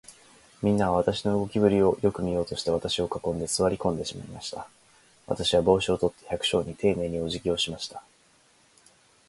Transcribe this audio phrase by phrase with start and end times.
[0.63, 4.67] みんなは、私の動きぶりをよく見ようとして、私を囲んで、坐り込んでしまいました。
[5.27, 8.01] 私は帽子を取って、百姓にていねいに、おじぎをしました。